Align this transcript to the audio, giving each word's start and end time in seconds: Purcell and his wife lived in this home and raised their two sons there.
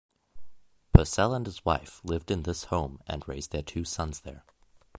Purcell 0.95 1.35
and 1.35 1.45
his 1.45 1.63
wife 1.63 2.01
lived 2.03 2.31
in 2.31 2.41
this 2.41 2.63
home 2.63 3.01
and 3.05 3.27
raised 3.27 3.51
their 3.51 3.61
two 3.61 3.83
sons 3.85 4.21
there. 4.21 4.43